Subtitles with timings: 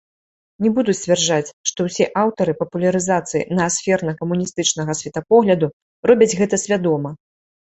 [0.65, 5.71] Не буду сцвярджаць, што ўсе аўтары папулярызацыі наасферна-камуністычнага светапогляду
[6.13, 7.09] робяць гэта свядома.